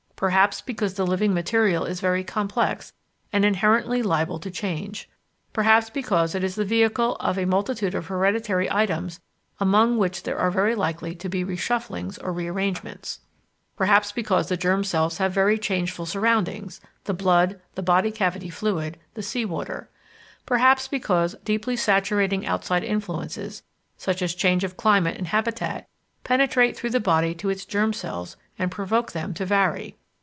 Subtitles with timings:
[0.21, 2.93] Perhaps because the living material is very complex
[3.33, 5.09] and inherently liable to change;
[5.51, 9.19] perhaps because it is the vehicle of a multitude of hereditary items
[9.59, 13.21] among which there are very likely to be reshufflings or rearrangements;
[13.75, 18.99] perhaps because the germ cells have very changeful surroundings (the blood, the body cavity fluid,
[19.15, 19.89] the sea water);
[20.45, 23.63] perhaps because deeply saturating outside influences,
[23.97, 25.87] such as change of climate and habitat,
[26.23, 29.97] penetrate through the body to its germ cells and provoke them to vary.